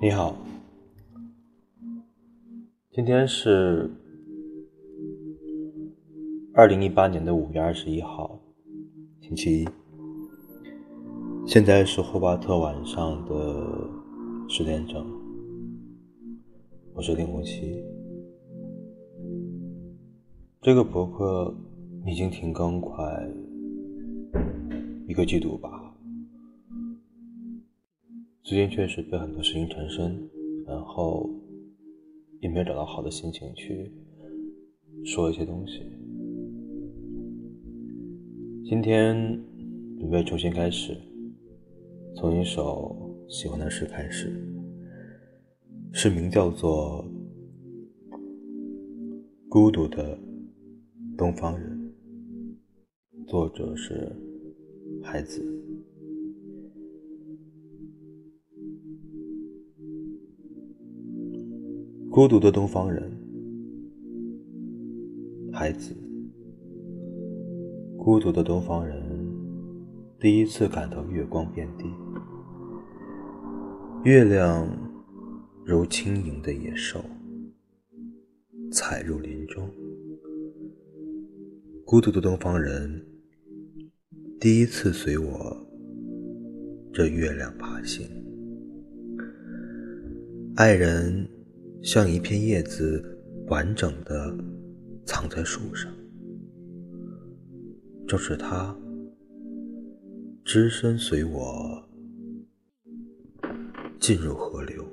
[0.00, 0.32] 你好，
[2.92, 3.90] 今天是
[6.54, 8.38] 二零一八年的五月二十一号，
[9.20, 9.68] 星期一。
[11.48, 13.90] 现在是霍巴特晚上的
[14.48, 15.04] 十点整，
[16.94, 17.82] 我是林红旗。
[20.60, 21.52] 这个博客
[22.06, 23.04] 已经停更快
[25.08, 25.77] 一个季度吧。
[28.42, 30.30] 最近确实被很多事情缠身，
[30.66, 31.28] 然后
[32.40, 33.92] 也没有找到好的心情去
[35.04, 35.82] 说一些东西。
[38.64, 39.14] 今天
[39.98, 40.96] 准备重新开始，
[42.16, 44.32] 从一首喜欢的诗开始，
[45.92, 47.04] 诗名叫做
[49.50, 50.18] 《孤独的
[51.18, 51.92] 东方人》，
[53.26, 54.10] 作者是
[55.02, 55.67] 孩子。
[62.18, 63.08] 孤独的东方人，
[65.52, 65.94] 孩子。
[67.96, 69.00] 孤独的东方人，
[70.18, 71.84] 第一次感到月光遍地，
[74.02, 74.66] 月亮
[75.64, 76.98] 如轻盈的野兽，
[78.72, 79.70] 踩入林中。
[81.84, 83.00] 孤独的东方人，
[84.40, 85.56] 第一次随我
[86.92, 88.04] 这月亮爬行，
[90.56, 91.24] 爱人。
[91.82, 93.02] 像一片叶子，
[93.46, 94.36] 完整的
[95.06, 95.92] 藏在树上。
[98.06, 98.76] 正是他，
[100.44, 101.88] 只身随我
[104.00, 104.84] 进入河流，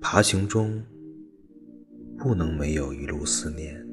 [0.00, 0.80] 爬行中
[2.16, 3.84] 不能没有一路思念。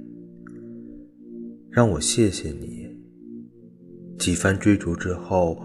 [1.70, 2.88] 让我谢谢你，
[4.20, 5.62] 几番追逐之后，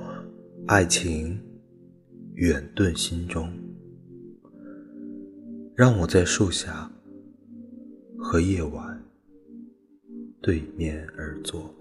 [0.66, 1.38] 爱情。
[2.36, 3.50] 远遁心中，
[5.74, 6.90] 让我在树下
[8.18, 9.02] 和夜晚
[10.42, 11.74] 对面而坐。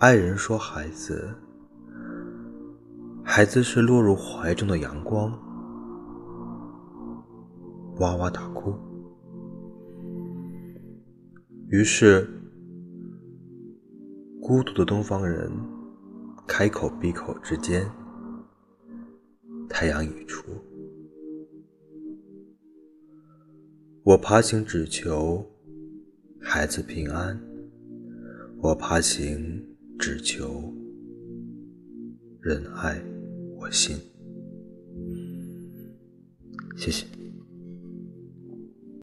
[0.00, 1.32] 爱人说：“孩子，
[3.22, 5.30] 孩子是落入怀中的阳光，
[8.00, 8.74] 哇哇大哭。”
[11.70, 12.28] 于是，
[14.40, 15.48] 孤独的东方人。
[16.54, 17.90] 开口闭口之间，
[19.70, 20.44] 太阳已出。
[24.04, 25.50] 我爬行只求
[26.42, 27.42] 孩子平安，
[28.58, 29.66] 我爬行
[29.98, 30.70] 只求
[32.42, 33.02] 人爱
[33.56, 33.96] 我心。
[36.76, 37.06] 谢谢。